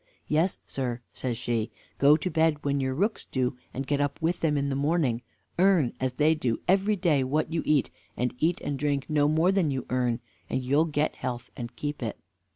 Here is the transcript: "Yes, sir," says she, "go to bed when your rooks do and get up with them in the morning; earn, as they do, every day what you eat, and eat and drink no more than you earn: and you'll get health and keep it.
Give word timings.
"Yes, 0.27 0.57
sir," 0.65 0.99
says 1.13 1.37
she, 1.37 1.69
"go 1.99 2.17
to 2.17 2.31
bed 2.31 2.63
when 2.65 2.79
your 2.79 2.95
rooks 2.95 3.25
do 3.25 3.55
and 3.71 3.85
get 3.85 4.01
up 4.01 4.19
with 4.19 4.39
them 4.39 4.57
in 4.57 4.69
the 4.69 4.75
morning; 4.75 5.21
earn, 5.59 5.93
as 5.99 6.13
they 6.13 6.33
do, 6.33 6.59
every 6.67 6.95
day 6.95 7.23
what 7.23 7.53
you 7.53 7.61
eat, 7.67 7.91
and 8.17 8.33
eat 8.39 8.59
and 8.61 8.79
drink 8.79 9.05
no 9.11 9.27
more 9.27 9.51
than 9.51 9.69
you 9.69 9.85
earn: 9.91 10.19
and 10.49 10.63
you'll 10.63 10.85
get 10.85 11.13
health 11.13 11.51
and 11.55 11.75
keep 11.75 12.01
it. 12.01 12.17